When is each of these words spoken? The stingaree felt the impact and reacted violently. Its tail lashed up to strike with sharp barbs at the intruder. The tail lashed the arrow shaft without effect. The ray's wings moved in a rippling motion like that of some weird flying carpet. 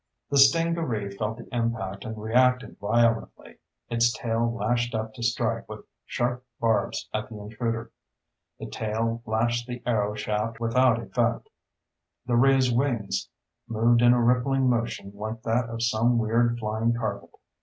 The 0.31 0.39
stingaree 0.39 1.15
felt 1.15 1.37
the 1.37 1.47
impact 1.55 2.05
and 2.05 2.17
reacted 2.17 2.79
violently. 2.79 3.59
Its 3.87 4.11
tail 4.11 4.51
lashed 4.51 4.95
up 4.95 5.13
to 5.13 5.21
strike 5.21 5.69
with 5.69 5.85
sharp 6.07 6.43
barbs 6.59 7.07
at 7.13 7.29
the 7.29 7.37
intruder. 7.39 7.91
The 8.57 8.65
tail 8.65 9.21
lashed 9.27 9.67
the 9.67 9.83
arrow 9.85 10.15
shaft 10.15 10.59
without 10.59 10.99
effect. 10.99 11.49
The 12.25 12.35
ray's 12.35 12.73
wings 12.73 13.29
moved 13.67 14.01
in 14.01 14.11
a 14.13 14.19
rippling 14.19 14.67
motion 14.67 15.11
like 15.13 15.43
that 15.43 15.69
of 15.69 15.83
some 15.83 16.17
weird 16.17 16.57
flying 16.57 16.93
carpet. 16.95 17.29